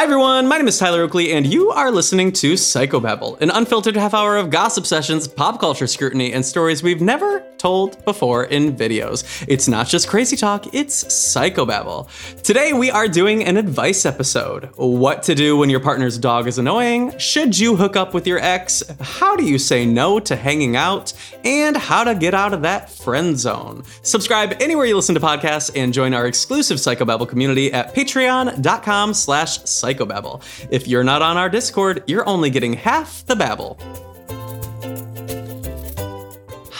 [0.00, 3.96] Hi everyone, my name is Tyler Oakley, and you are listening to Psychobabble, an unfiltered
[3.96, 8.74] half hour of gossip sessions, pop culture scrutiny, and stories we've never told before in
[8.74, 9.44] videos.
[9.46, 12.08] It's not just crazy talk, it's Psychobabble.
[12.42, 14.70] Today we are doing an advice episode.
[14.76, 18.38] What to do when your partner's dog is annoying, should you hook up with your
[18.38, 21.12] ex, how do you say no to hanging out,
[21.44, 23.82] and how to get out of that friend zone.
[24.02, 29.60] Subscribe anywhere you listen to podcasts and join our exclusive Psychobabble community at patreon.com slash
[29.60, 30.42] psychobabble.
[30.70, 33.78] If you're not on our Discord, you're only getting half the babble.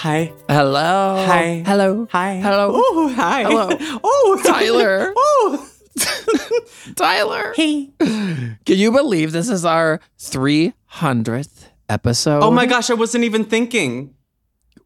[0.01, 0.33] Hi.
[0.49, 1.23] Hello.
[1.27, 1.63] Hi.
[1.67, 2.09] Hello.
[2.11, 2.37] Hi.
[2.37, 2.73] Hello.
[2.73, 3.43] Oh, hi.
[3.43, 3.69] Hello.
[4.03, 5.13] Oh, Tyler.
[5.17, 5.69] oh.
[6.97, 7.53] Tyler.
[7.55, 7.91] Hey.
[7.99, 12.43] Can you believe this is our 300th episode?
[12.43, 14.15] Oh my gosh, I wasn't even thinking.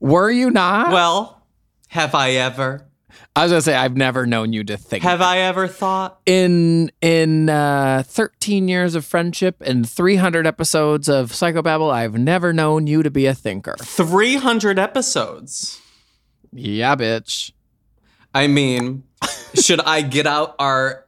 [0.01, 0.91] Were you not?
[0.91, 1.47] Well,
[1.91, 2.89] have I ever?
[3.37, 5.03] I was to say, I've never known you to think.
[5.03, 6.21] Have I ever thought?
[6.27, 12.87] in in uh, 13 years of friendship and 300 episodes of Psychobabble, I've never known
[12.87, 13.77] you to be a thinker.
[13.81, 15.81] 300 episodes.
[16.53, 17.53] Yeah, bitch.
[18.33, 19.05] I mean,
[19.55, 21.05] should I get out our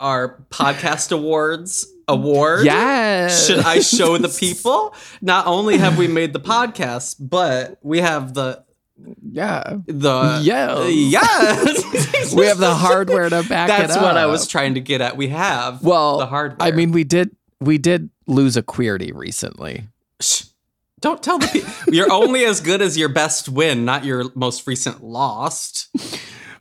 [0.00, 2.64] our podcast awards award?
[2.64, 3.46] Yes.
[3.46, 4.94] Should I show the people?
[5.20, 8.64] Not only have we made the podcast, but we have the
[9.22, 9.78] Yeah.
[9.86, 12.34] the yeah yes.
[12.34, 15.16] We have the hardware to back it That's what I was trying to get at.
[15.16, 16.66] We have Well, the hardware.
[16.66, 19.88] I mean, we did we did lose a query recently.
[20.20, 20.44] Shh.
[21.00, 21.72] don't tell the people.
[21.94, 25.88] You're only as good as your best win, not your most recent lost.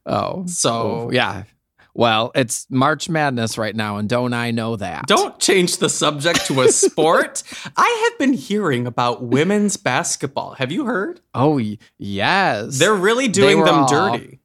[0.05, 1.43] Oh, So yeah.
[1.97, 5.07] Well, it's March Madness right now, and don't I know that?
[5.07, 7.41] Don't change the subject to a sport.
[7.77, 10.55] I have been hearing about women's basketball.
[10.55, 11.21] Have you heard?
[11.33, 11.57] Oh,
[11.97, 12.79] yes.
[12.79, 14.39] They're really doing were them all- dirty.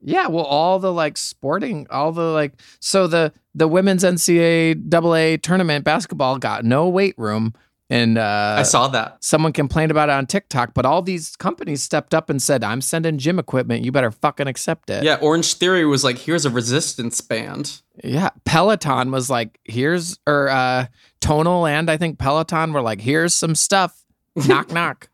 [0.00, 0.26] yeah.
[0.28, 2.54] Well, all the like sporting, all the like.
[2.80, 7.52] So the the women's NCAA tournament basketball got no weight room,
[7.90, 9.18] and uh, I saw that.
[9.22, 10.72] someone complained about it on TikTok.
[10.74, 13.84] But all these companies stepped up and said, "I'm sending gym equipment.
[13.84, 17.82] You better fucking accept it." Yeah, Orange Theory was like, here's a resistance band.
[18.02, 20.86] Yeah, Peloton was like, here's or uh
[21.20, 24.04] Tonal and I think Peloton were like, here's some stuff.
[24.48, 25.08] knock knock.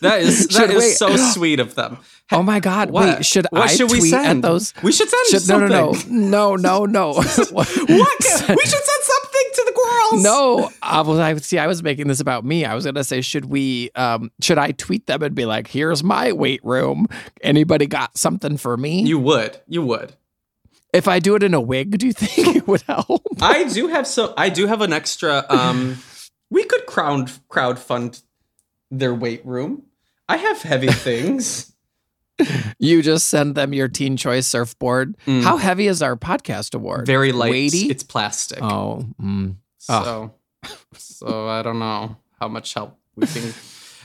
[0.00, 1.98] That is that Should so sweet of them.
[2.32, 3.18] Oh my god, What?
[3.18, 4.26] wait, should What I should we send?
[4.44, 4.74] at those?
[4.82, 6.30] We should send Should, no, no, no, something.
[6.30, 7.12] no, no, no.
[7.12, 7.68] What?
[7.88, 9.45] we should send something
[9.86, 10.22] to the girls.
[10.22, 11.18] No, I was.
[11.18, 11.58] I see.
[11.58, 12.64] I was making this about me.
[12.64, 13.90] I was gonna say, should we?
[13.94, 17.06] Um, should I tweet them and be like, "Here's my weight room.
[17.42, 19.60] Anybody got something for me?" You would.
[19.66, 20.14] You would.
[20.92, 23.22] if I do it in a wig, do you think it would help?
[23.40, 25.98] I do have so I do have an extra um
[26.48, 28.22] we could crowd crowd fund
[28.90, 29.82] their weight room.
[30.28, 31.72] I have heavy things.
[32.78, 35.16] You just send them your Teen Choice surfboard.
[35.26, 35.42] Mm.
[35.42, 37.06] How heavy is our podcast award?
[37.06, 37.50] Very light.
[37.50, 37.88] Weighty?
[37.90, 38.62] It's plastic.
[38.62, 39.56] Oh, mm.
[39.86, 40.34] So
[40.96, 43.52] so I don't know how much help we can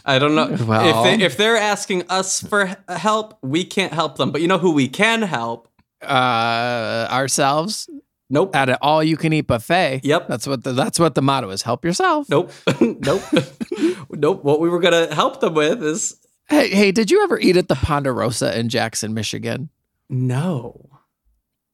[0.06, 4.18] I don't know Well- if they, if they're asking us for help, we can't help
[4.18, 4.32] them.
[4.32, 5.68] But you know who we can help?
[6.02, 7.88] uh, ourselves
[8.30, 8.56] Nope.
[8.56, 10.02] at an all-you-can-eat buffet.
[10.04, 10.28] Yep.
[10.28, 11.62] That's what the that's what the motto is.
[11.62, 12.28] Help yourself.
[12.30, 12.52] Nope.
[12.82, 13.22] nope.
[14.10, 14.44] nope.
[14.44, 16.18] What we were gonna help them with is
[16.50, 19.70] Hey, hey, did you ever eat at the Ponderosa in Jackson, Michigan?
[20.10, 20.88] no.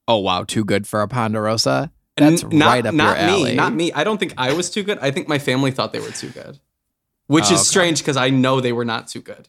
[0.06, 1.90] Oh wow, too good for a Ponderosa.
[2.20, 3.50] That's N- not, right up not your alley.
[3.50, 3.54] me.
[3.56, 3.92] Not me.
[3.92, 4.98] I don't think I was too good.
[5.00, 6.58] I think my family thought they were too good,
[7.26, 7.64] which Oh, is okay.
[7.66, 9.48] strange because I know they were not too good.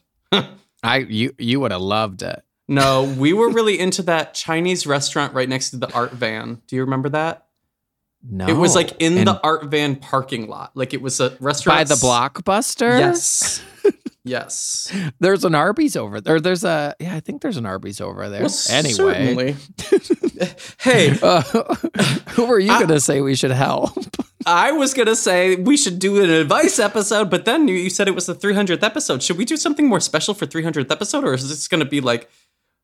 [0.82, 2.42] I you you would have loved it.
[2.68, 6.62] No, we were really into that Chinese restaurant right next to the art van.
[6.68, 7.46] Do you remember that?
[8.22, 8.46] No.
[8.46, 10.70] It was like in And the art van parking lot.
[10.76, 11.78] Like it was a restaurant.
[11.80, 12.98] by the blockbuster.
[12.98, 13.62] Yes.
[14.24, 14.92] yes.
[15.20, 16.40] There's an Arby's over there.
[16.40, 18.42] There's a yeah, I think there's an Arby's over there.
[18.42, 19.56] Well, anyway,
[20.80, 21.42] hey, uh,
[22.30, 23.92] who are you I- gonna say we should help?
[24.46, 28.08] I was gonna say we should do an advice episode, but then you, you said
[28.08, 29.22] it was the 300th episode.
[29.22, 32.28] Should we do something more special for 300th episode, or is this gonna be like?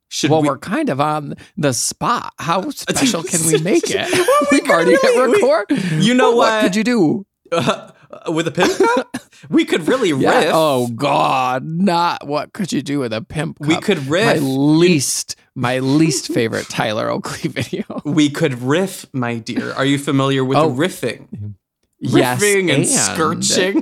[0.08, 0.48] Should well, we?
[0.48, 2.32] we're kind of on the spot.
[2.38, 4.08] How special can we make it?
[4.12, 5.66] Well, we We've already hit really- we- record.
[6.04, 6.62] You know Well, what?
[6.62, 7.26] could you do?
[7.50, 7.90] uh,
[8.28, 9.16] with a pimp cup?
[9.50, 10.38] we could really Yeah.
[10.38, 10.50] riff.
[10.52, 13.58] Oh God, not what could you do with a pimp?
[13.58, 13.68] Cup?
[13.68, 14.40] we could My riff.
[14.42, 17.84] least, my least favorite Tyler Oakley video.
[18.04, 19.72] we could riff, my dear.
[19.72, 20.70] Are you familiar with Oh.
[20.70, 21.54] riffing?
[21.98, 22.86] Yes, riffing and, and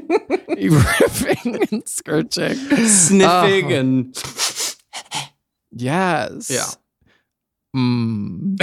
[0.71, 2.55] riffing and scorching,
[2.87, 3.77] sniffing Oh.
[3.77, 4.17] and
[5.77, 6.51] Yes.
[6.51, 6.67] Yeah.
[7.77, 8.57] Mm.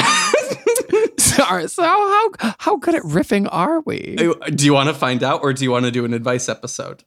[1.35, 1.67] Sorry.
[1.67, 4.15] So how how good at riffing are we?
[4.55, 7.03] do you want to find out or do you want to do an advice episode?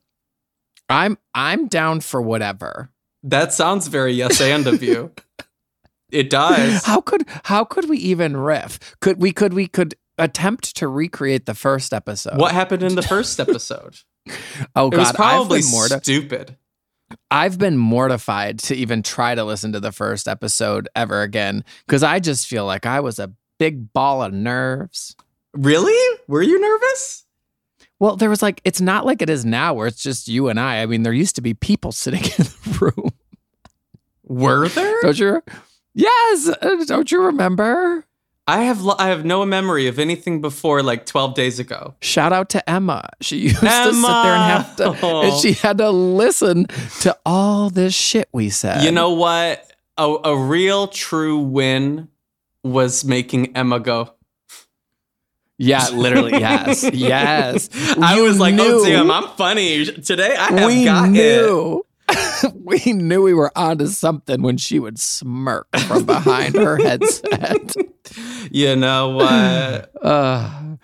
[0.89, 2.91] I'm I'm down for whatever.
[3.23, 5.13] That sounds very yes and of you.
[6.13, 6.85] It does.
[6.85, 8.79] How could how could we even riff?
[9.01, 12.39] Could we could we could attempt to recreate the first episode?
[12.39, 13.97] What happened in the first episode?
[14.77, 16.57] Oh It was God, probably morti- stupid.
[17.31, 22.03] I've been mortified to even try to listen to the first episode ever again because
[22.03, 23.33] I just feel like I was a
[23.65, 25.17] big ball of nerves.
[25.55, 26.19] Really?
[26.29, 27.25] Were you nervous?
[27.99, 30.61] Well, there was like it's not like it is now where it's just you and
[30.61, 30.83] I.
[30.83, 33.11] I mean, there used to be people sitting in the room.
[34.25, 35.01] Were there?
[35.03, 35.43] Don't you?
[35.95, 36.49] Yes.
[36.49, 38.05] uh, Don't you remember?
[38.47, 41.95] I have lo- I have no memory of anything before like 12 days ago.
[42.03, 43.09] Shout out to Emma.
[43.23, 45.21] She used to sit there and have to, Emma!
[45.21, 46.67] and she had to listen
[47.01, 48.83] to all this shit we said.
[48.85, 49.73] You know what?
[49.97, 52.09] A, a real true win
[52.65, 54.15] was making Emma go.
[55.57, 56.33] Yeah, literally.
[56.41, 56.83] Yes.
[56.93, 57.69] Yes.
[57.97, 60.35] I was like, oh damn, I'm funny today.
[60.37, 61.13] I have we got it.
[61.13, 61.87] knew.
[62.55, 67.75] we knew we were onto something when she would smirk from behind her headset.
[68.51, 69.91] You know what?
[70.05, 70.77] Uh,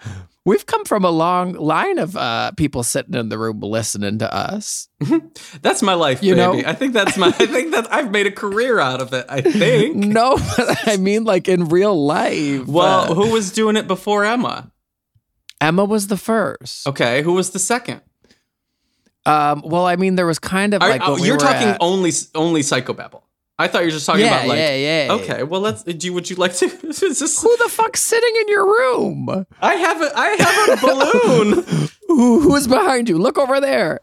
[0.47, 4.35] we've come from a long line of uh, people sitting in the room listening to
[4.35, 4.89] us.
[5.63, 6.63] That's my life, You baby.
[6.63, 7.29] know- I think that's my.
[7.29, 9.27] I think that I've made a career out of it.
[9.29, 9.97] I think.
[10.11, 10.37] No,
[10.87, 12.67] I mean like in real life.
[12.67, 14.71] Well, Uh, who was doing it before Emma?
[15.61, 16.87] Emma was the first.
[16.87, 18.01] Okay, who was the second?
[19.27, 21.77] Um, well, I mean, there was kind of like oh, when we you're talking at-
[21.81, 23.23] only only psychobabble.
[23.61, 24.59] I thought you were just talking yeah, about like.
[24.59, 24.75] yeah,
[25.07, 25.13] yeah.
[25.13, 25.83] Okay, well let's.
[25.83, 26.65] Do you, would you like to?
[26.89, 29.47] Is this, Who the fuck's sitting in your room?
[29.61, 31.89] I have a I have a balloon.
[32.09, 33.19] Who, who's behind you?
[33.19, 34.01] Look over there.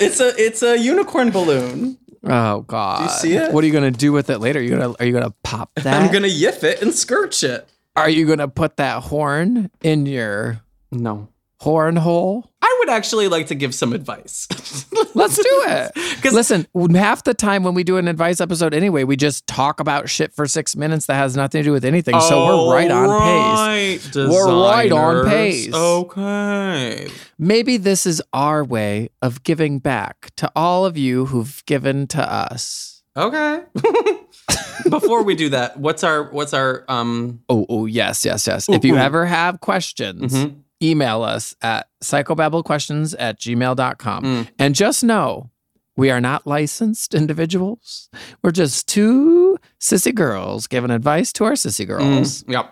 [0.00, 1.98] it's a it's a unicorn balloon.
[2.22, 2.98] Oh God!
[2.98, 3.52] Do you see it?
[3.52, 4.60] What are you gonna do with it later?
[4.60, 5.86] Are you gonna are you gonna pop that?
[6.02, 7.68] I'm gonna yiff it and scorch it.
[7.96, 10.60] Are you gonna put that horn in your
[10.90, 11.28] No.
[11.60, 12.50] horn hole?
[12.84, 14.46] Would actually like to give some advice.
[15.14, 15.92] Let's do it.
[16.22, 19.80] 'Cause- Listen, half the time when we do an advice episode anyway, we just talk
[19.80, 22.20] about shit for six minutes that has nothing to do with anything.
[22.20, 24.08] So we're right on pace.
[24.08, 24.14] pace.
[24.16, 25.72] We're right on pace.
[25.74, 27.08] Okay.
[27.38, 32.22] Maybe this is our way of giving back to all of you who've given to
[32.32, 33.02] us.
[33.16, 33.62] Okay.
[34.90, 38.68] Before we do that, what's our what's our um Oh, oh, yes, yes, yes.
[38.68, 38.98] Ooh, if you ooh.
[38.98, 40.56] ever have questions, mhm.
[40.82, 44.24] Email us at psychobabblequestions at gmail.com.
[44.24, 44.48] Mm.
[44.58, 45.50] And just know
[45.96, 48.08] we are not licensed individuals.
[48.42, 52.42] We're just two sissy girls giving advice to our sissy girls.
[52.44, 52.70] Mm, Yep.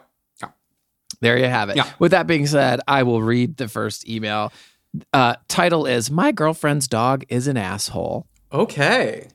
[1.21, 1.76] There you have it.
[1.76, 1.88] Yeah.
[2.00, 4.52] With that being said, I will read the first email.
[5.12, 8.26] Uh, title is My Girlfriend's Dog is an Asshole.
[8.52, 9.28] Okay.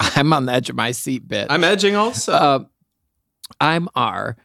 [0.00, 1.48] I'm on the edge of my seat, bitch.
[1.50, 2.32] I'm edging also.
[2.32, 2.64] Uh,
[3.60, 4.36] I'm R,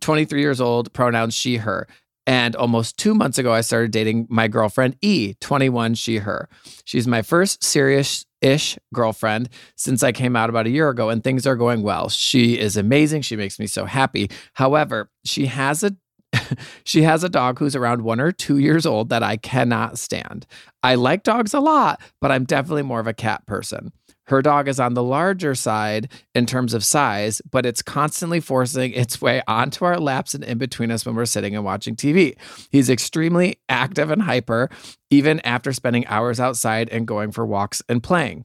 [0.00, 1.86] 23 years old, pronouns she, her.
[2.26, 6.48] And almost two months ago, I started dating my girlfriend E, 21, she, her.
[6.84, 11.22] She's my first serious ish girlfriend since I came out about a year ago, and
[11.22, 12.08] things are going well.
[12.08, 13.22] She is amazing.
[13.22, 14.30] She makes me so happy.
[14.54, 15.96] However, she has a
[16.84, 20.46] she has a dog who's around one or two years old that I cannot stand.
[20.82, 23.92] I like dogs a lot, but I'm definitely more of a cat person.
[24.26, 28.92] Her dog is on the larger side in terms of size, but it's constantly forcing
[28.92, 32.36] its way onto our laps and in between us when we're sitting and watching TV.
[32.70, 34.70] He's extremely active and hyper,
[35.10, 38.44] even after spending hours outside and going for walks and playing.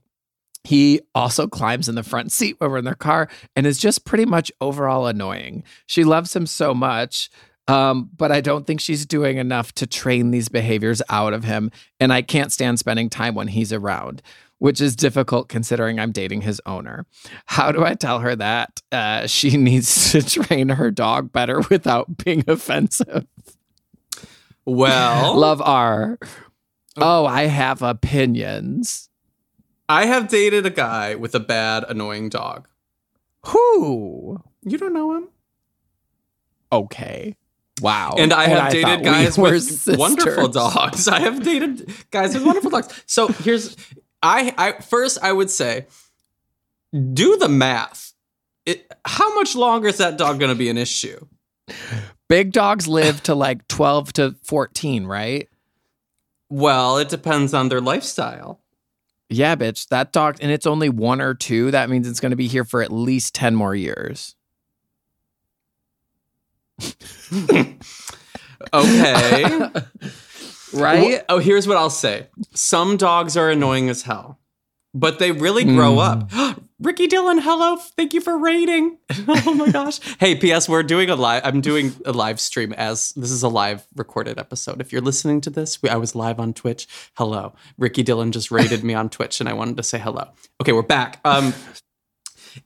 [0.64, 4.06] He also climbs in the front seat when we're in the car and is just
[4.06, 5.64] pretty much overall annoying.
[5.86, 7.30] She loves him so much,
[7.68, 11.72] um, but I don't think she's doing enough to train these behaviors out of him.
[12.00, 14.22] And I can't stand spending time when he's around,
[14.60, 17.06] which is difficult considering I'm dating his owner.
[17.48, 22.18] How do I tell her that uh, she needs to train her dog better without
[22.24, 23.26] being offensive?
[24.66, 26.20] Well, Love R.
[26.98, 29.10] Oh, I have opinions.
[29.88, 32.68] I have dated a guy with a bad, annoying dog.
[33.48, 34.44] Who?
[34.64, 35.30] You don't know him.
[36.72, 37.36] Okay.
[37.82, 38.16] Wow.
[38.18, 41.08] And I have dated thought we guys were with wonderful dogs.
[41.08, 43.04] I have dated guys with wonderful dogs.
[43.08, 43.76] So here's
[44.22, 45.88] I I first I would say
[47.14, 48.14] do the math.
[48.66, 51.26] It, how much longer is that dog going to be an issue?
[52.28, 55.50] Big dogs live to like 12 to 14, right?
[56.50, 58.60] Well, it depends on their lifestyle.
[59.30, 59.88] Yeah, bitch.
[59.90, 61.72] That dog, and it's only one or two.
[61.72, 64.36] That means it's going to be here for at least 10 more years.
[68.74, 69.70] Okay.
[70.74, 71.24] Right?
[71.30, 72.28] Oh, here's what I'll say.
[72.54, 74.40] Some dogs are annoying as hell,
[74.94, 76.34] but they really grow Mm.
[76.34, 76.62] up.
[76.82, 77.76] Ricky Dillon, hello.
[77.76, 79.00] Thank you for raiding.
[79.28, 80.00] oh my gosh.
[80.18, 81.42] Hey, PS, we're doing a live.
[81.44, 84.80] I'm doing a live stream as this is a live recorded episode.
[84.80, 86.88] If you're listening to this, we, I was live on Twitch.
[87.16, 87.54] Hello.
[87.78, 90.30] Ricky Dillon just raided me on Twitch, and I wanted to say hello.
[90.62, 91.20] Okay, we're back.
[91.26, 91.54] Um,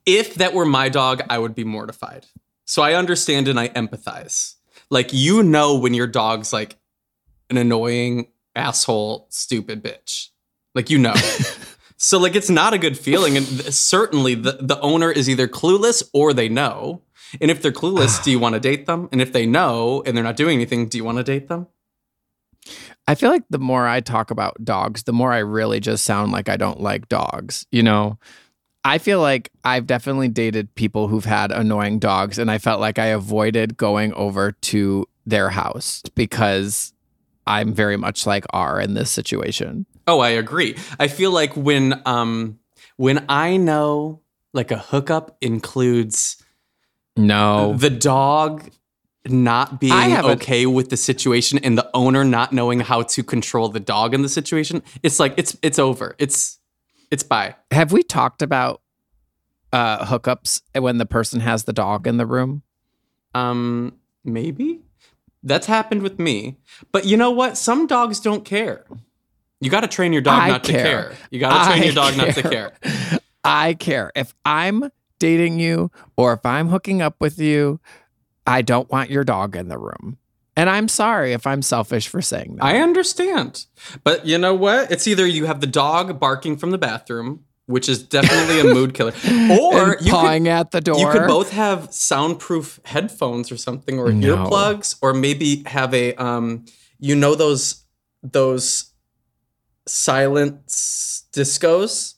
[0.05, 2.27] if that were my dog, I would be mortified.
[2.65, 4.55] So I understand and I empathize.
[4.89, 6.77] Like you know when your dog's like
[7.53, 10.29] an annoying asshole stupid bitch.
[10.75, 11.13] Like you know.
[11.97, 15.47] so like it's not a good feeling and th- certainly the the owner is either
[15.47, 17.01] clueless or they know.
[17.41, 19.07] And if they're clueless, do you want to date them?
[19.11, 21.67] And if they know and they're not doing anything, do you want to date them?
[23.07, 26.31] I feel like the more I talk about dogs, the more I really just sound
[26.31, 27.65] like I don't like dogs.
[27.69, 28.17] You know,
[28.85, 32.99] I feel like I've definitely dated people who've had annoying dogs, and I felt like
[32.99, 36.93] I avoided going over to their house because
[37.45, 39.85] I'm very much like R in this situation.
[40.07, 40.77] Oh, I agree.
[40.99, 42.59] I feel like when um
[42.97, 44.21] when I know
[44.53, 46.37] like a hookup includes
[47.17, 47.73] No.
[47.75, 48.69] the dog
[49.27, 53.79] not being okay with the situation and the owner not knowing how to control the
[53.79, 56.59] dog in the situation it's like it's it's over it's
[57.09, 58.81] it's bye Have we talked about
[59.71, 62.63] uh, hookups when the person has the dog in the room?
[63.33, 63.93] um
[64.25, 64.81] maybe
[65.43, 66.57] that's happened with me
[66.91, 68.85] but you know what some dogs don't care
[69.59, 70.77] you got to train your dog I not care.
[70.77, 72.73] to care you got to train I your dog not to care
[73.43, 74.11] I care.
[74.15, 77.79] If I'm dating you or if I'm hooking up with you,
[78.47, 80.17] I don't want your dog in the room.
[80.55, 82.63] And I'm sorry if I'm selfish for saying that.
[82.63, 83.65] i understand
[84.03, 87.87] but you know what it's either you have the dog barking from the bathroom which
[87.87, 89.11] is definitely a mood killer
[89.49, 90.99] or and you could at the door.
[90.99, 94.35] You could both have soundproof headphones or something, or No.
[94.35, 96.65] earplugs, or maybe have a um,
[96.99, 97.83] you know those
[98.21, 98.91] those
[99.87, 102.15] silence discos.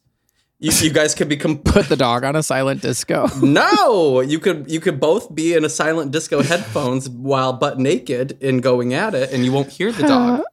[0.60, 3.28] You, you guys could become put the dog on a silent disco.
[3.44, 4.22] no.
[4.22, 8.64] You could you could both be in a silent disco headphones while butt naked and
[8.64, 10.44] going at it, and you won't hear the dog.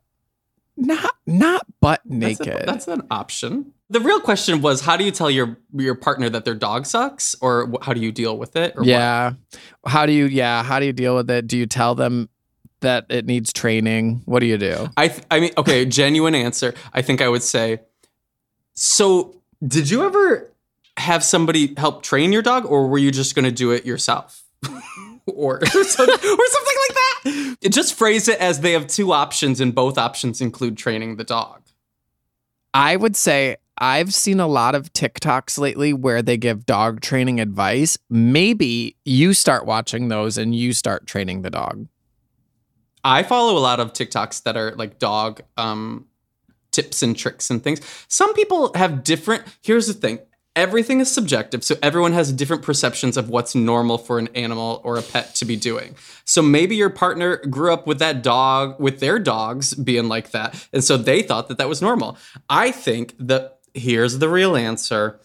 [0.77, 2.67] not not butt That's, a- naked.
[2.67, 3.73] that's an option.
[3.93, 7.37] The real question was, how do you tell your your partner that their dog sucks,
[7.43, 8.73] or how do you deal with it?
[8.75, 8.87] Or what?
[8.87, 9.33] yeah.
[9.87, 11.47] How do you yeah, how do you deal with it?
[11.47, 12.31] Do you tell them
[12.81, 14.23] that it needs training?
[14.25, 14.89] What do you do?
[14.97, 16.73] I th- I mean, okay, genuine answer.
[16.95, 17.81] I think I would say.
[18.73, 20.51] So, did you ever
[20.97, 24.43] have somebody help train your dog, or were you just going to do it yourself,
[25.27, 27.57] or or, something like that?
[27.69, 31.61] Just phrase it as they have two options, and both options include training the dog.
[32.73, 37.41] I would say I've seen a lot of TikToks lately where they give dog training
[37.41, 37.99] advice.
[38.09, 41.89] Maybe you start watching those and you start training the dog.
[43.03, 46.07] I follow a lot of TikToks that are like dog um,
[46.71, 47.81] tips and tricks and things.
[48.07, 49.43] Some people have different.
[49.63, 50.21] Here's the thing
[50.55, 51.65] everything is subjective.
[51.65, 55.45] So everyone has different perceptions of what's normal for an animal or a pet to
[55.45, 55.97] be doing.
[56.25, 60.69] So maybe your partner grew up with that dog, with their dogs being like that.
[60.73, 62.19] And so they thought that that was normal.
[62.49, 65.21] I think that here's the real answer.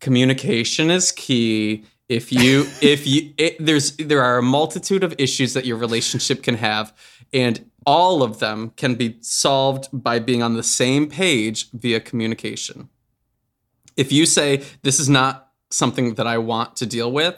[0.00, 1.84] Communication is key.
[2.08, 6.42] If you if you it, there's there are a multitude of issues that your relationship
[6.42, 6.92] can have
[7.32, 12.88] and all of them can be solved by being on the same page via communication.
[13.96, 17.34] If you say this is not something that i want to deal with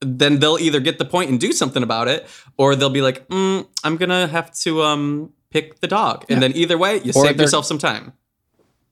[0.00, 2.26] then they'll either get the point and do something about it
[2.58, 6.48] or they'll be like mm, i'm gonna have to um pick the dog and Yeah.
[6.48, 8.12] then either way you Or save yourself some time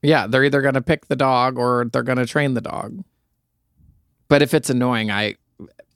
[0.01, 3.03] Yeah, they're either going to pick the dog or they're going to train the dog.
[4.29, 5.35] But if it's annoying, I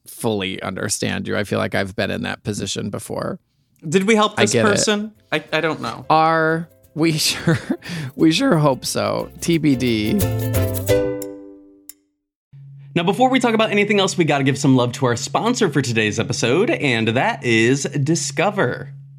[0.07, 1.37] fully understand you.
[1.37, 3.39] I feel like I've been in that position before.
[3.87, 4.63] did we help I this it.
[4.63, 7.57] person I, I don't know Are we sure
[8.15, 9.31] we sure hope so.
[9.39, 10.21] TBD.
[12.93, 15.15] Now, before we talk about anything else, we got to give some love to our
[15.15, 18.93] sponsor for today's episode, and that is Discover.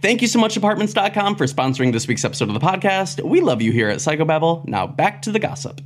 [0.00, 3.22] Thank you so much, apartments.com, for sponsoring this week's episode of the podcast.
[3.22, 4.66] We love you here at Psychobabble.
[4.66, 5.80] Now back to the gossip.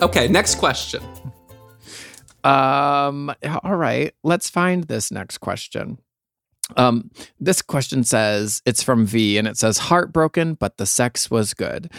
[0.00, 1.02] Okay, next question.
[2.44, 3.34] Um,
[3.64, 5.98] all right, let's find this next question.
[6.76, 11.54] Um, this question says it's from V and it says heartbroken, but the sex was
[11.54, 11.90] good.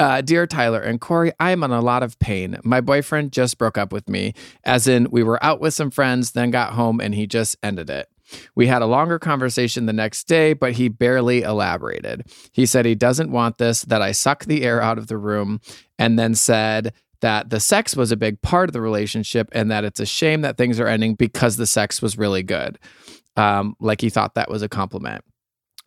[0.00, 2.56] Uh, dear Tyler and Korey, I am in a lot of pain.
[2.64, 4.32] My boyfriend just broke up with me,
[4.64, 7.90] as in, we were out with some friends, then got home, and he just ended
[7.90, 8.08] it.
[8.54, 12.24] We had a longer conversation the next day, but he barely elaborated.
[12.50, 15.60] He said he doesn't want this, that I suck the air out of the room,
[15.98, 19.84] and then said that the sex was a big part of the relationship and that
[19.84, 22.78] it's a shame that things are ending because the sex was really good.
[23.36, 25.22] Um, like he thought that was a compliment.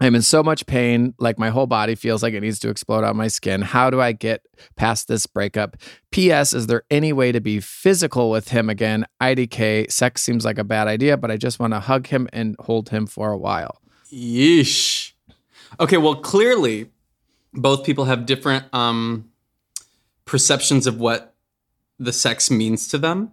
[0.03, 3.05] I'm in so much pain, like my whole body feels like it needs to explode
[3.05, 3.61] out my skin.
[3.61, 5.77] How do I get past this breakup?
[6.11, 6.53] P.S.
[6.53, 9.05] Is there any way to be physical with him again?
[9.21, 12.57] IDK, sex seems like a bad idea, but I just want to hug him and
[12.59, 13.79] hold him for a while.
[14.11, 15.13] Yeesh.
[15.79, 16.89] Okay, well, clearly,
[17.53, 19.29] both people have different um,
[20.25, 21.33] perceptions of what
[21.97, 23.31] the sex means to them,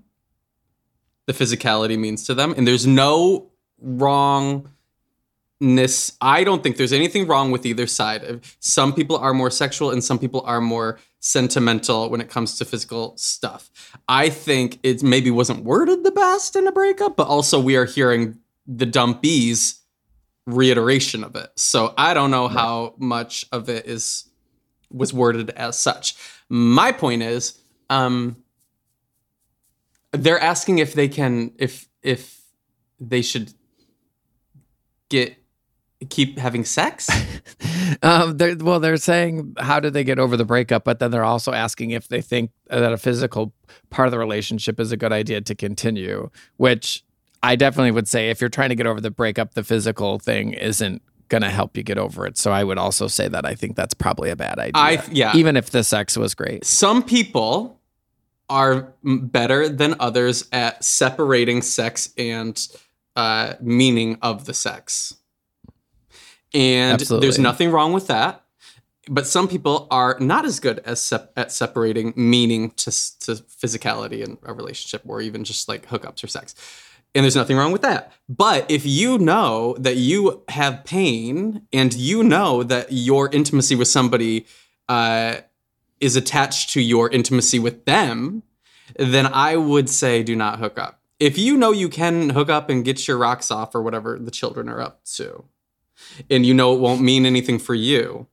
[1.26, 4.70] the physicality means to them, and there's no wrong
[5.62, 8.40] i don't think there's anything wrong with either side.
[8.60, 12.64] Some people are more sexual and some people are more sentimental when it comes to
[12.64, 13.70] physical stuff.
[14.08, 17.84] I think it maybe wasn't worded the best in a breakup but also we are
[17.84, 19.80] hearing the dumpies
[20.46, 21.50] reiteration of it.
[21.56, 24.24] So i don't know how much of it is
[24.90, 26.16] was worded as such.
[26.48, 28.42] My point is um
[30.12, 32.40] they're asking if they can if if
[32.98, 33.52] they should
[35.10, 35.36] get
[36.08, 37.08] keep having sex?
[38.02, 41.24] um, they're, well, they're saying how did they get over the breakup, but then they're
[41.24, 43.52] also asking if they think that a physical
[43.90, 46.30] part of the relationship is a good idea to continue.
[46.56, 47.04] Which
[47.42, 50.52] I definitely would say if you're trying to get over the breakup, the physical thing
[50.52, 52.36] isn't going to help you get over it.
[52.36, 54.72] So I would also say that I think that's probably a bad idea.
[54.74, 55.36] I yeah.
[55.36, 56.64] Even if the sex was great.
[56.64, 57.80] Some people
[58.50, 62.68] are better than others at separating sex and
[63.16, 65.14] uh, meaning of the sex.
[66.52, 67.26] And Absolutely.
[67.26, 68.44] there's nothing wrong with that.
[69.08, 74.22] But some people are not as good as sep- at separating meaning to, to physicality
[74.24, 76.54] in a relationship or even just like hookups or sex.
[77.14, 78.12] And there's nothing wrong with that.
[78.28, 83.88] But if you know that you have pain and you know that your intimacy with
[83.88, 84.46] somebody
[84.88, 85.38] uh,
[86.00, 88.44] is attached to your intimacy with them,
[88.96, 91.00] then I would say do not hook up.
[91.18, 94.30] If you know you can hook up and get your rocks off or whatever the
[94.30, 95.44] children are up to,
[96.30, 98.26] and you know it won't mean anything for you,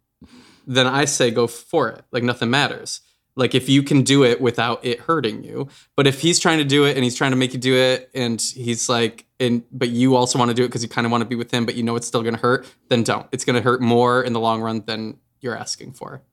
[0.65, 2.03] then I say go for it.
[2.11, 3.01] Like nothing matters.
[3.35, 5.69] Like if you can do it without it hurting you.
[5.95, 8.09] But if he's trying to do it and he's trying to make you do it
[8.13, 11.11] and he's like and but you also want to do it because you kind of
[11.11, 13.27] want to be with him, but you know it's still gonna hurt, then don't.
[13.31, 16.23] It's gonna hurt more in the long run than you're asking for.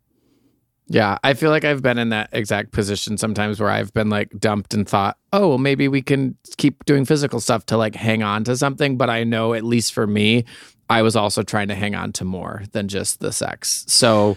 [0.86, 4.30] Yeah, I feel like I've been in that exact position sometimes where I've been like
[4.38, 8.22] dumped and thought, oh, well, maybe we can keep doing physical stuff to like hang
[8.22, 8.98] on to something.
[8.98, 10.44] But I know, at least for me,
[10.88, 13.84] I was also trying to hang on to more than just the sex.
[13.88, 14.36] So,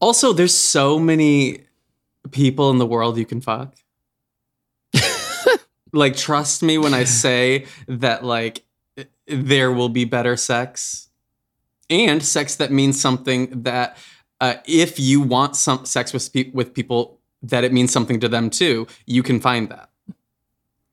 [0.00, 1.64] Also, there's so many
[2.30, 3.74] people in the world you can fuck.
[5.92, 8.64] like, trust me when I say that, like,
[9.26, 11.08] there will be better sex
[11.90, 13.96] and sex that means something that,
[14.40, 18.50] uh, if you want some sex with, with people, that it means something to them
[18.50, 19.87] too, you can find that.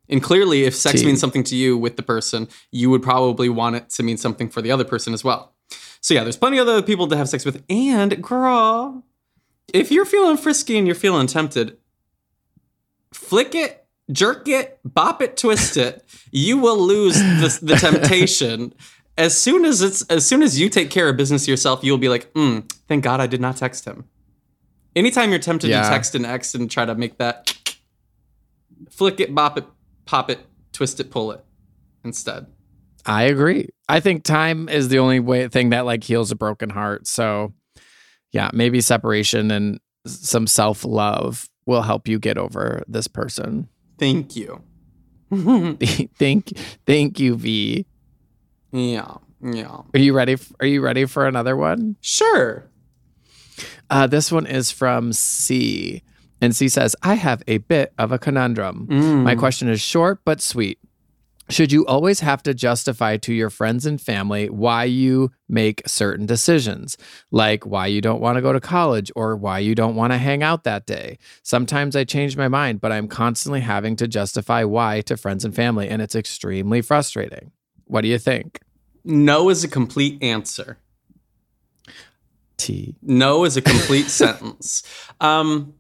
[0.10, 3.76] And clearly, if sex means something to you with the person, you would probably want
[3.76, 5.54] it to mean something for the other person as well.
[6.02, 7.64] So, yeah, there's plenty of other people to have sex with.
[7.70, 9.04] And, girl,
[9.74, 11.78] if you're feeling frisky and you're feeling tempted,
[13.14, 16.04] flick it, jerk it, bop it, twist it.
[16.32, 18.74] You will lose the, the temptation.
[19.18, 22.10] As soon as it's as soon as you take care of business yourself, you'll be
[22.10, 24.06] like, mm, thank God I did not text him.
[24.96, 25.84] Anytime you're tempted Yeah.
[25.84, 27.58] to text an ex and try to make that
[28.90, 29.66] flick it, bop it,
[30.06, 30.40] pop it,
[30.72, 31.44] twist it, pull it
[32.04, 32.48] instead.
[33.06, 33.70] I agree.
[33.88, 37.08] I think time is the only way thing that like heals a broken heart.
[37.08, 37.54] So,
[38.32, 43.68] yeah, maybe separation and some self love will help you get over this person.
[44.00, 44.62] Thank you.
[46.20, 46.52] thank,
[46.86, 47.86] thank you, V.
[48.72, 49.82] yeah, yeah.
[49.94, 50.34] Are you ready?
[50.34, 51.96] f- Are you ready for another one?
[52.02, 52.66] Sure.
[53.90, 56.04] Uh, this one is from C,
[56.46, 58.88] and C says, "I have a bit of a conundrum.
[58.90, 59.24] Mm.
[59.24, 60.80] My question is short but sweet."
[61.48, 66.26] Should you always have to justify to your friends and family why you make certain
[66.26, 66.98] decisions,
[67.30, 70.18] like why you don't want to go to college or why you don't want to
[70.18, 71.20] hang out that day?
[71.44, 75.56] Sometimes I change my mind, but I'm constantly having to justify why to friends and
[75.56, 77.52] family, and it's extremely frustrating.
[77.86, 78.60] What do you think?
[79.04, 80.80] No is a complete answer.
[82.58, 82.96] T.
[83.04, 84.82] No is a complete sentence.
[85.22, 85.76] Um,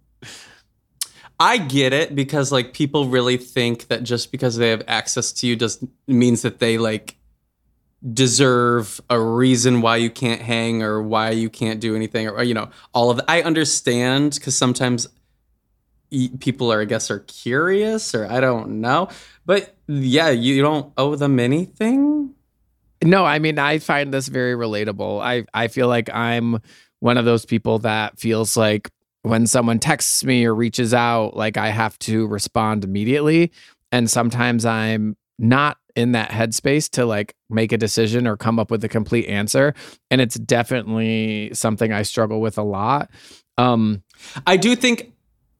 [1.39, 5.47] I get it because like people really think that just because they have access to
[5.47, 7.17] you just means that they like
[8.13, 12.53] deserve a reason why you can't hang or why you can't do anything or you
[12.53, 13.25] know all of that.
[13.27, 15.07] I understand because sometimes
[16.39, 19.09] people are I guess are curious or I don't know,
[19.45, 22.33] but yeah, you don't owe them anything.
[23.03, 25.21] No, I mean I find this very relatable.
[25.21, 26.59] I I feel like I'm
[26.99, 28.89] one of those people that feels like
[29.25, 33.51] when someone texts me or reaches out, like I have to respond immediately.
[33.91, 38.69] And sometimes I'm not in that headspace to like make a decision or come up
[38.69, 39.73] with a complete answer.
[40.11, 43.09] And it's definitely something I struggle with a lot.
[43.57, 44.03] Um,
[44.45, 45.13] I do think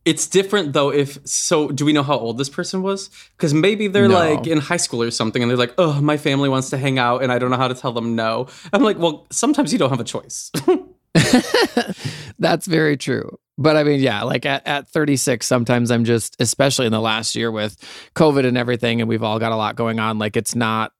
[0.03, 0.91] it's different though.
[0.91, 3.09] If so, do we know how old this person was?
[3.35, 4.13] Because maybe they're No.
[4.15, 6.99] like in high school or something, and they're like, "Oh, my family wants to hang
[6.99, 9.79] out, and I don't know how to tell them no." I'm like, "Well, sometimes you
[9.79, 10.51] don't have a choice."
[12.39, 13.37] That's very true.
[13.57, 17.35] But I mean, yeah, like at, at 36, sometimes I'm just, especially in the last
[17.35, 17.77] year with
[18.15, 20.91] COVID and everything, and we've all got a lot going on, like it's not,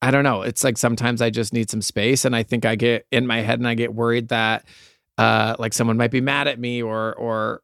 [0.00, 0.42] I don't know.
[0.42, 2.24] It's like sometimes I just need some space.
[2.24, 4.64] And I think I get in my head and I get worried that
[5.18, 7.62] uh, like someone might be mad at me or, or,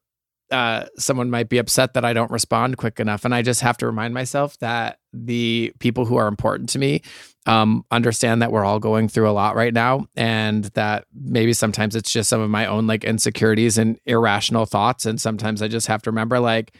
[0.50, 3.24] uh, someone might be upset that I don't respond quick enough.
[3.24, 7.02] And I just have to remind myself that the people who are important to me
[7.46, 11.96] um, understand that we're all going through a lot right now and that maybe sometimes
[11.96, 15.06] it's just some of my own like insecurities and irrational thoughts.
[15.06, 16.76] And sometimes I just have to remember like,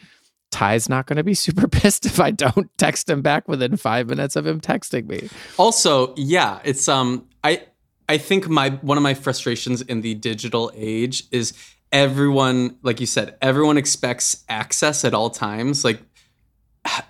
[0.49, 4.07] Ty's not going to be super pissed if I don't text him back within five
[4.07, 5.29] minutes of him texting me.
[5.57, 7.63] also, yeah, it's um, I
[8.09, 11.53] I think my one of my frustrations in the digital age is
[11.91, 15.83] everyone, like you said, everyone expects access at all times.
[15.83, 16.01] Like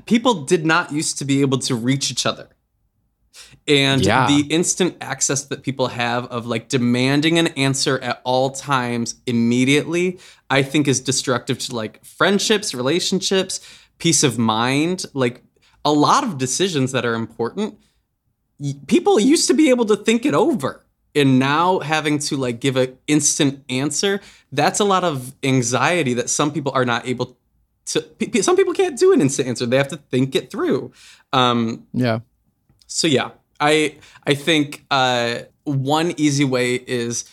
[0.06, 2.50] people did not used to be able to reach each other.
[3.68, 4.28] And Yeah.
[4.28, 10.20] the instant access that people have of like demanding an answer at all times immediately,
[10.50, 13.60] I think is destructive to like friendships, relationships,
[14.00, 15.06] peace of mind.
[15.14, 15.44] Like
[15.84, 17.78] a lot of decisions that are important,
[18.88, 20.84] people used to be able to think it over.
[21.16, 26.30] And now having to like give an instant answer, that's a lot of anxiety that
[26.30, 27.38] some people are not able
[27.88, 28.02] to.
[28.02, 30.92] pe- Some people can't do an instant answer; they have to think it through.
[31.34, 32.20] Um, Yeah.
[32.86, 37.26] so yeah, I I think uh, one easy way is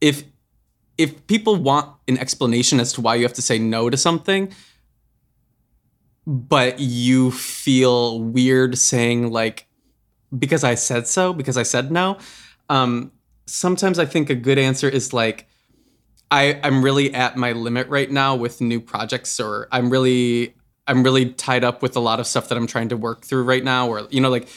[0.00, 0.22] if
[0.98, 4.52] if people want an explanation as to why you have to say no to something,
[6.26, 9.66] but you feel weird saying like
[10.38, 12.18] because I said so, because I said no.
[12.68, 13.10] Um,
[13.52, 15.46] sometimes I think a good answer is like
[16.30, 20.54] I I'm really at my limit right now with new projects, or I'm really
[20.86, 23.44] I'm really tied up with a lot of stuff that I'm trying to work through
[23.44, 24.48] right now, or you know like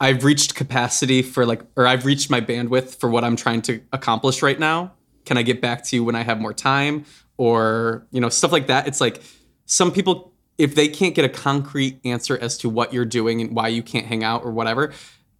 [0.00, 3.82] I've reached capacity for like, or I've reached my bandwidth for what I'm trying to
[3.92, 4.92] accomplish right now.
[5.26, 7.04] can I get back to you when I have more time
[7.36, 8.88] or, you know, stuff like that.
[8.88, 9.22] It's like
[9.66, 13.54] some people if they can't get a concrete answer as to what you're doing and
[13.54, 14.92] why you can't hang out or whatever,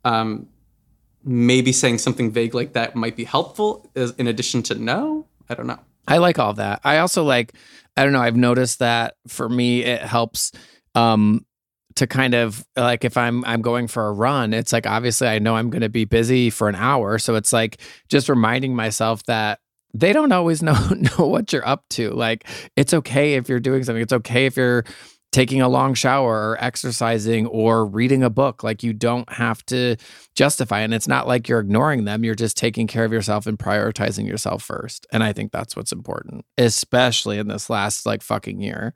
[0.04, 0.46] um,
[1.24, 5.26] maybe saying something vague like that might be helpful in addition to no.
[5.48, 5.80] I don't know.
[6.06, 6.80] I like all that.
[6.84, 7.54] I also like,
[7.96, 10.52] I don't know, I've noticed that for me, it helps
[10.94, 11.44] um,
[11.96, 15.38] to kind of like if I'm I'm going for a run, it's like obviously I
[15.38, 19.22] know I'm going to be busy for an hour, so it's like just reminding myself
[19.24, 19.60] that
[19.92, 22.10] they don't always know know what you're up to.
[22.10, 24.02] Like it's okay if you're doing something.
[24.02, 24.84] It's okay if you're
[25.32, 28.64] taking a long shower or exercising or reading a book.
[28.64, 29.96] Like you don't have to
[30.34, 30.80] justify.
[30.80, 32.24] And it's not like you're ignoring them.
[32.24, 35.06] You're just taking care of yourself and prioritizing yourself first.
[35.12, 38.94] And I think that's what's important, especially in this last like fucking year.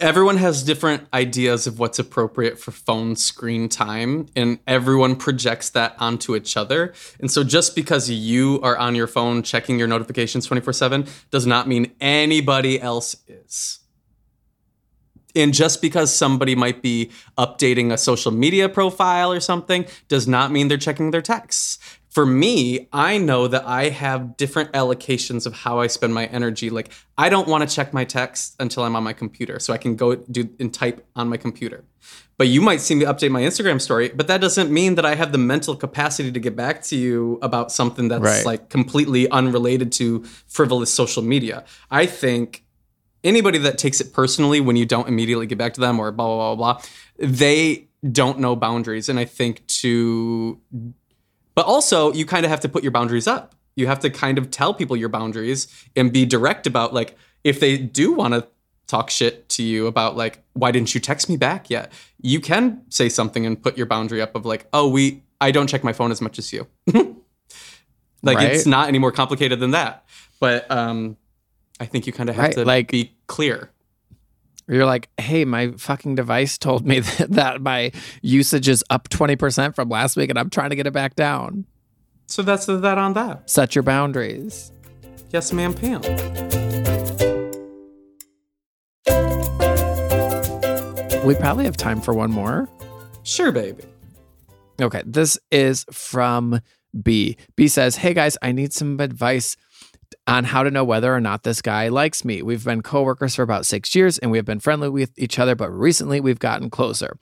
[0.00, 5.96] Everyone has different ideas of what's appropriate for phone screen time, and everyone projects that
[5.98, 6.94] onto each other.
[7.18, 11.46] And so, just because you are on your phone checking your notifications 24 7 does
[11.46, 13.80] not mean anybody else is.
[15.36, 20.50] And just because somebody might be updating a social media profile or something does not
[20.50, 21.78] mean they're checking their texts.
[22.08, 26.70] For me, I know that I have different allocations of how I spend my energy.
[26.70, 29.76] Like, I don't want to check my text until I'm on my computer, so I
[29.76, 31.84] can go do and type on my computer.
[32.38, 35.16] But you might see me update my Instagram story, but that doesn't mean that I
[35.16, 38.46] have the mental capacity to get back to you about something that's Right.
[38.46, 41.64] like completely unrelated to frivolous social media.
[41.90, 42.64] I think
[43.24, 46.26] anybody that takes it personally when you don't immediately get back to them or blah
[46.26, 46.82] blah blah blah,
[47.18, 49.08] they don't know boundaries.
[49.08, 50.60] And I think to,
[51.54, 53.54] but also you kind of have to put your boundaries up.
[53.76, 57.60] You have to kind of tell people your boundaries and be direct about like if
[57.60, 58.46] they do want to
[58.86, 61.92] talk shit to you about like why didn't you text me back yet?
[62.20, 65.68] You can say something and put your boundary up of like oh we I don't
[65.68, 66.66] check my phone as much as you.
[68.22, 70.04] like it's not any more complicated than that.
[70.40, 71.16] But um
[71.80, 73.70] I think you kind of have Right, to like- be clear.
[74.70, 79.74] You're like, hey, my fucking device told me that, that my usage is up 20%
[79.74, 81.64] from last week and I'm trying to get it back down.
[82.26, 83.48] So that's that on that.
[83.48, 84.70] Set your boundaries.
[85.30, 86.02] Yes, ma'am, Pam.
[91.24, 92.68] We probably have time for one more.
[93.22, 93.84] Sure, baby.
[94.80, 96.60] Okay, this is from
[97.02, 97.36] B.
[97.56, 99.56] B says, Hey guys, I need some advice
[100.26, 102.42] on how to know whether or not this guy likes me.
[102.42, 105.54] We've been coworkers for about six years and we have been friendly with each other,
[105.54, 107.16] but recently we've gotten closer.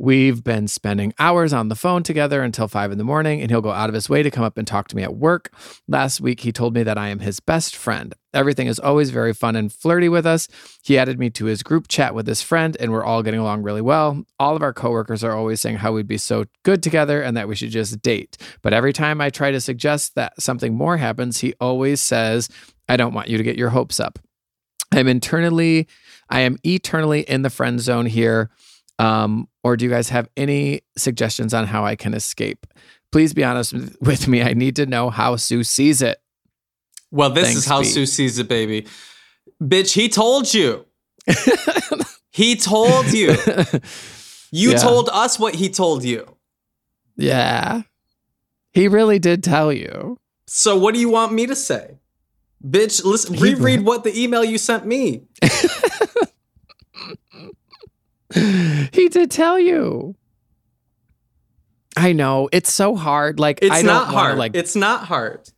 [0.00, 3.60] We've been spending hours on the phone together until five in the morning, and he'll
[3.60, 5.52] go out of his way to come up and talk to me at work.
[5.88, 8.14] Last week, he told me that I am his best friend.
[8.32, 10.46] Everything is always very fun and flirty with us.
[10.84, 13.64] He added me to his group chat with his friend, and we're all getting along
[13.64, 14.22] really well.
[14.38, 17.48] All of our coworkers are always saying how we'd be so good together and that
[17.48, 18.36] we should just date.
[18.62, 22.48] But every time I try to suggest that something more happens, he always says,
[22.88, 24.20] I don't want you to get your hopes up.
[24.92, 25.88] I'm internally,
[26.30, 28.50] I am eternally in the friend zone here.
[29.00, 32.66] Um, or do you guys have any suggestions on how I can escape?
[33.12, 34.42] Please be honest with- me.
[34.42, 36.18] I need to know how Sue sees it.
[37.10, 37.86] Well, this Thanks, is how B.
[37.86, 38.86] Sue sees it, baby.
[39.62, 40.86] Bitch, he told you.
[42.30, 43.36] he told you.
[44.50, 44.78] You Yeah.
[44.78, 46.26] told us what he told you.
[47.16, 47.82] yeah.
[48.72, 50.16] He really did tell you.
[50.46, 51.98] So what do you want me to say?
[52.66, 55.24] Bitch, listen, reread what the email you sent me.
[58.92, 60.14] he did tell you.
[61.96, 62.48] I know.
[62.52, 63.40] It's so hard.
[63.40, 64.38] Like It's I not wanna, hard.
[64.38, 65.48] Like it's not hard.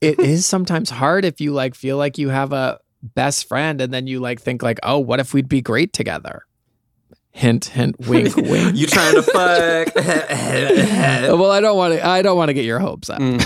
[0.00, 3.92] it is sometimes hard if you like feel like you have a best friend and
[3.92, 6.44] then you like think like, oh, what if we'd be great together?
[7.34, 8.76] Hint, hint, wink, wink.
[8.76, 9.92] you trying to fuck?
[9.96, 12.06] well, I don't want to.
[12.06, 13.20] I don't want to get your hopes up.
[13.20, 13.38] um,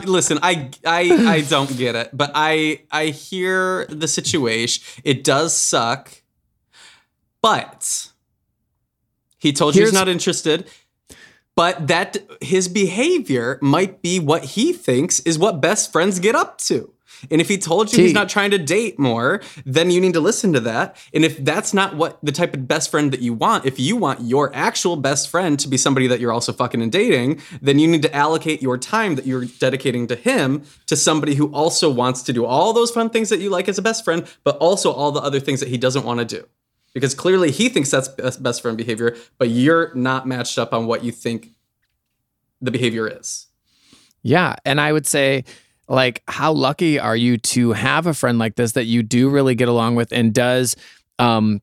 [0.00, 4.82] listen, I, I, I don't get it, but I, I hear the situation.
[5.04, 6.10] It does suck,
[7.40, 8.08] but
[9.38, 10.68] he told you he's not interested.
[11.54, 16.58] But that his behavior might be what he thinks is what best friends get up
[16.62, 16.95] to.
[17.30, 18.02] And if he told you T.
[18.04, 20.96] he's not trying to date more, then you need to listen to that.
[21.12, 23.96] And if that's not what the type of best friend that you want, if you
[23.96, 27.78] want your actual best friend to be somebody that you're also fucking and dating, then
[27.78, 31.90] you need to allocate your time that you're dedicating to him to somebody who also
[31.90, 34.56] wants to do all those fun things that you like as a best friend, but
[34.58, 36.46] also all the other things that he doesn't want to do.
[36.94, 40.86] Because clearly he thinks that's best, best friend behavior, but you're not matched up on
[40.86, 41.50] what you think
[42.60, 43.48] the behavior is.
[44.22, 44.56] Yeah.
[44.64, 45.44] And I would say,
[45.88, 49.54] like, how lucky are you to have a friend like this that you do really
[49.54, 50.76] get along with and does
[51.18, 51.60] um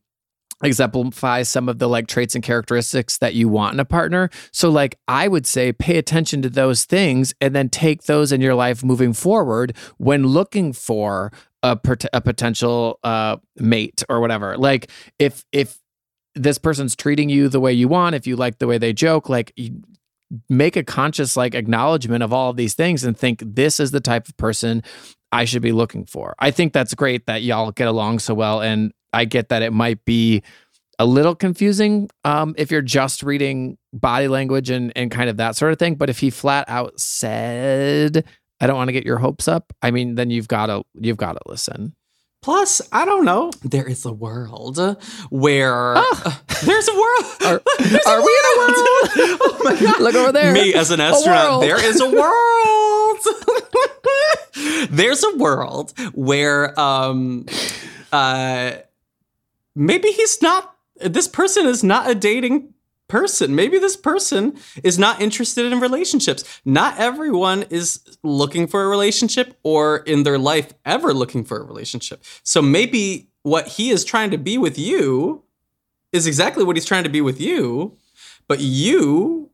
[0.62, 4.30] exemplify some of the like traits and characteristics that you want in a partner.
[4.50, 8.40] So like I would say pay attention to those things and then take those in
[8.40, 11.32] your life moving forward when looking for
[11.62, 11.78] a,
[12.12, 14.56] a potential uh, mate or whatever.
[14.56, 15.78] Like if if
[16.34, 19.28] this person's treating you the way you want, if you like the way they joke,
[19.28, 19.52] like
[20.48, 24.00] make a conscious like acknowledgement of all of these things and think this is the
[24.00, 24.82] type of person
[25.32, 26.34] I should be looking for.
[26.38, 29.72] I think that's great that y'all get along so well and I get that it
[29.72, 30.42] might be
[30.98, 35.56] a little confusing um, if you're just reading body language and and kind of that
[35.56, 35.94] sort of thing.
[35.96, 38.24] But if he flat out said,
[38.60, 41.16] "I don't want to get your hopes up," I mean, then you've got to you've
[41.16, 41.94] got to listen.
[42.44, 43.50] Plus, I don't know.
[43.62, 44.76] There is a world
[45.30, 46.42] where Ah.
[46.62, 47.24] there's a world.
[47.46, 48.74] Are, There's are we in a world?
[49.40, 50.00] oh my god!
[50.02, 50.52] Look over there.
[50.52, 53.18] Me as an astronaut, there is a world.
[54.90, 57.46] There's a world where um
[58.12, 58.72] uh
[59.74, 62.73] maybe he's not this person is not a dating
[63.08, 63.54] person.
[63.54, 66.60] Maybe this person is not interested in relationships.
[66.64, 71.64] Not everyone is looking for a relationship or in their life ever looking for a
[71.64, 72.24] relationship.
[72.42, 75.42] So maybe what he is trying to be with you
[76.12, 77.96] is exactly what he's trying to be with you,
[78.48, 79.50] but you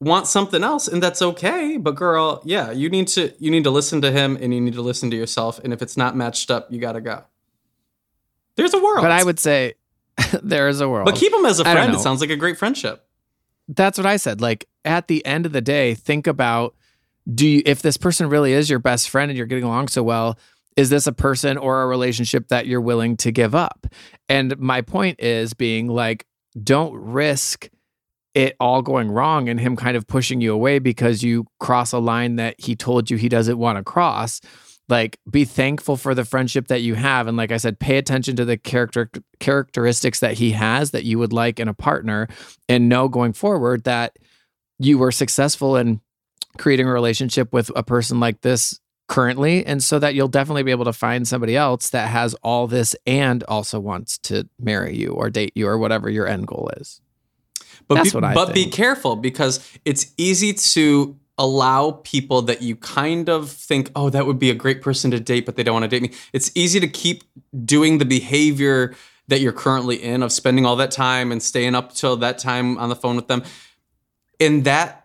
[0.00, 3.70] want something else and that's okay but girl yeah you need to you need to
[3.70, 6.50] listen to him and you need to listen to yourself and if it's not matched
[6.50, 7.24] up you gotta go
[8.56, 9.74] there's a world But I would say
[10.42, 11.06] there is a world.
[11.06, 13.06] but keep him as a friend it sounds like a great friendship
[13.68, 14.40] That's what I said.
[14.40, 16.74] Like at the end of the day, think about
[17.32, 20.02] do you if this person really is your best friend and you're getting along so
[20.02, 20.38] well,
[20.76, 23.86] is this a person or a relationship that you're willing to give up?
[24.28, 26.26] And my point is being like
[26.62, 27.70] don't risk
[28.34, 31.98] it all going wrong and him kind of pushing you away because you cross a
[31.98, 34.40] line that he told you he doesn't want to cross.
[34.88, 37.26] Like be thankful for the friendship that you have.
[37.26, 41.18] And like I said pay attention to the character characteristics that he has that you
[41.18, 42.28] would like in a partner
[42.68, 44.18] and know going forward that
[44.78, 46.00] you were successful in
[46.58, 49.64] creating a relationship with a person like this currently.
[49.64, 52.96] And so that you'll definitely be able to find somebody else that has all this
[53.06, 57.00] and also wants to marry you or date you or whatever your end goal is.
[57.88, 62.62] but That's be, what I but be careful because it's easy to allow people that
[62.62, 65.62] you kind of think oh that would be a great person to date but they
[65.62, 66.16] don't want to date me.
[66.32, 67.24] It's easy to keep
[67.64, 68.94] doing the behavior
[69.28, 72.78] that you're currently in of spending all that time and staying up till that time
[72.78, 73.42] on the phone with them.
[74.38, 75.04] And that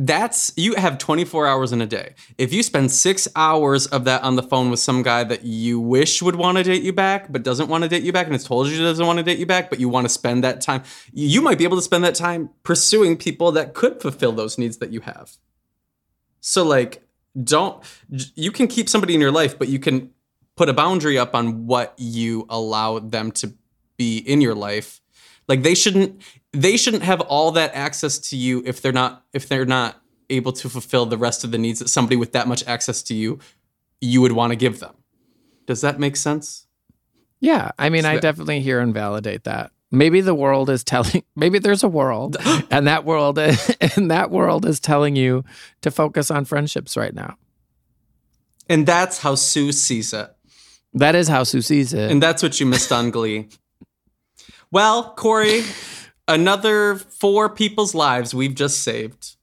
[0.00, 2.14] that's you have 24 hours in a day.
[2.36, 5.80] If you spend six hours of that on the phone with some guy that you
[5.80, 8.34] wish would want to date you back but doesn't want to date you back and
[8.34, 10.60] has told you doesn't want to date you back but you want to spend that
[10.60, 14.56] time you might be able to spend that time pursuing people that could fulfill those
[14.56, 15.36] needs that you have
[16.52, 16.92] so like
[17.54, 17.74] don't
[18.44, 20.10] you can keep somebody in your life but you can
[20.56, 23.52] put a boundary up on what you allow them to
[23.96, 25.00] be in your life.
[25.46, 26.10] Like they shouldn't
[26.52, 30.52] they shouldn't have all that access to you if they're not if they're not able
[30.52, 33.38] to fulfill the rest of the needs that somebody with that much access to you
[34.00, 34.94] you would want to give them.
[35.66, 36.66] Does that make sense?
[37.40, 39.70] Yeah, I mean So I that- definitely hear and validate that.
[39.90, 42.36] Maybe the world is telling maybe there's a world
[42.70, 43.38] and that world
[43.80, 45.44] and that world is telling you
[45.80, 47.36] to focus on friendships right now.
[48.68, 50.28] and that's how sue sees it
[50.94, 52.10] That is how Sue sees it.
[52.10, 53.48] And that's what you missed on Glee.
[54.70, 55.62] Well, Korey,
[56.28, 59.36] another four people's lives we've just saved.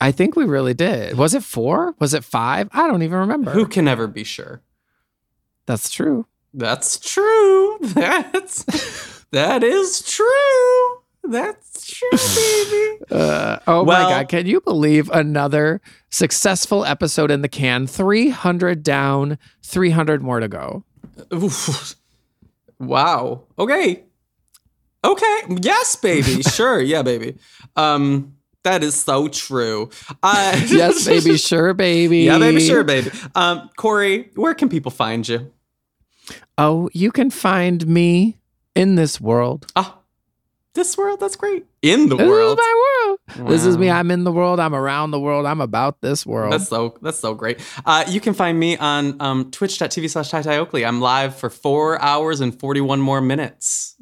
[0.00, 1.16] I think we really did.
[1.16, 1.94] Was it four?
[1.98, 2.68] Was it five?
[2.72, 3.50] I don't even remember.
[3.52, 4.62] Who can ever be sure?
[5.66, 6.26] That's true.
[6.52, 7.78] That's true.
[7.80, 8.64] That's
[9.34, 10.98] that is true.
[11.24, 12.90] That's true, baby.
[13.10, 14.28] Uh, oh Well- my God.
[14.28, 17.86] Can you believe another successful episode in the can?
[17.86, 20.84] 300 down, 300 more to go.
[21.32, 21.94] Oof.
[22.78, 23.44] Wow.
[23.58, 24.04] Okay.
[25.04, 25.40] Okay.
[25.60, 26.42] Yes, baby.
[26.50, 26.80] Sure.
[26.80, 27.36] Yeah, baby.
[27.76, 29.90] Um, that is so true.
[30.22, 31.36] Uh, Yes, baby.
[31.36, 32.20] Sure, baby.
[32.20, 32.60] Yeah, baby.
[32.66, 33.10] Sure, baby.
[33.34, 35.52] Um, Korey, where can people find you?
[36.56, 38.38] Oh, you can find me
[38.74, 39.66] in this world.
[39.76, 39.98] Ah,
[40.74, 41.20] this world.
[41.20, 41.66] That's great.
[41.82, 42.58] In the This world.
[42.58, 42.82] is my
[43.36, 43.50] world.
[43.50, 43.90] This is me.
[43.90, 44.58] I'm in the world.
[44.60, 45.46] I'm around the world.
[45.46, 46.52] I'm about this world.
[46.52, 47.60] That's so that's so great.
[47.86, 50.84] Uh, you can find me on um, twitch.tv slash Ty Oakley.
[50.84, 53.96] I'm live for four hours and 41 more minutes.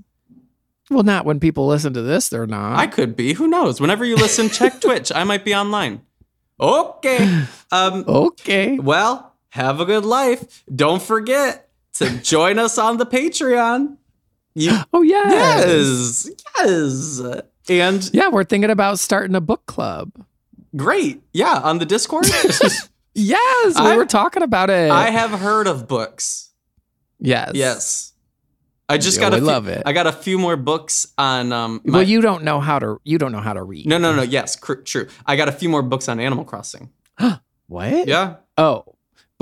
[0.90, 2.78] well, not when people listen to this, they're not.
[2.78, 3.34] I could be.
[3.34, 3.80] Who knows?
[3.80, 5.12] Whenever you listen, check Twitch.
[5.14, 6.02] I might be online.
[6.60, 7.44] Okay.
[7.70, 8.78] Um, okay.
[8.78, 10.62] well, have a good life.
[10.74, 13.96] Don't forget to join us on the Patreon.
[14.54, 15.28] You, Oh, yeah.
[15.30, 16.28] yes.
[16.58, 17.20] Yes.
[17.68, 20.10] And Yeah, we're thinking about starting a book club.
[20.76, 21.22] great.
[21.32, 22.26] Yeah, on the Discord.
[23.14, 24.90] Yes, we I- were talking about it.
[24.90, 26.50] I have heard of books.
[27.20, 27.50] yes.
[27.54, 28.12] Yes.
[28.88, 29.82] I just got a few, love it.
[29.86, 33.00] I got a few more books on um my, well, you don't know how to.
[33.04, 33.86] You don't know how to read.
[33.86, 34.22] No, no, no.
[34.22, 35.06] Yes, cr- true.
[35.24, 36.90] I got a few more books on Animal Crossing.
[37.68, 38.06] What?
[38.06, 38.36] Yeah.
[38.58, 38.91] Oh,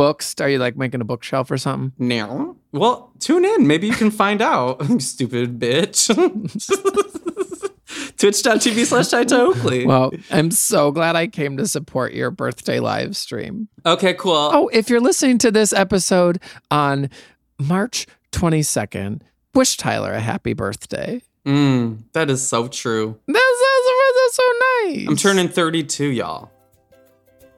[0.00, 0.34] books.
[0.40, 1.92] Are you like making a bookshelf or something?
[1.98, 2.56] No.
[2.72, 3.66] well, tune in.
[3.66, 4.82] Maybe you can find out.
[4.98, 6.08] Stupid bitch.
[8.16, 9.84] Twitch.tv slash Tyler Oakley.
[9.84, 13.68] Well, I'm so glad I came to support your birthday live stream.
[13.84, 14.32] okay, cool.
[14.32, 16.40] Oh, if you're listening to this episode
[16.70, 17.10] on
[17.58, 19.20] March 22nd,
[19.54, 21.20] wish Tyler a happy birthday.
[21.44, 23.18] Mm, that is so true.
[23.26, 24.42] That's, that's, that's so
[24.86, 25.08] nice.
[25.08, 26.50] I'm turning 32, y'all.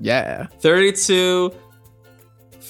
[0.00, 0.46] Yeah.
[0.58, 1.52] 32,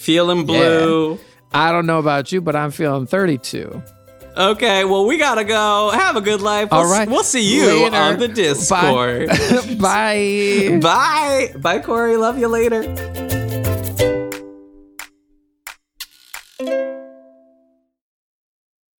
[0.02, 1.18] feeling blue.
[1.52, 3.82] I don't know about you, but I'm feeling 32.
[4.36, 5.90] Okay, well, we gotta go.
[5.92, 6.68] Have a good life.
[6.72, 7.08] All We'll, right.
[7.08, 7.96] We'll see you Later.
[7.96, 9.28] on the Discord.
[9.28, 9.76] Bye.
[9.78, 10.78] Bye.
[10.82, 11.52] Bye.
[11.58, 12.18] Bye, Korey.
[12.18, 12.82] Love you later.